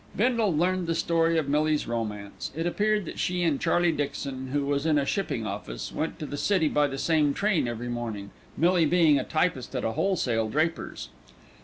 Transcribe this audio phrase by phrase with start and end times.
[0.15, 2.49] Bindle learned the story of Millie's romance.
[2.55, 6.25] It appeared that she and Charlie Dixon, who was in a shipping office, went to
[6.25, 10.49] the city by the same train every morning, Millie being a typist at a wholesale
[10.49, 11.09] draper's.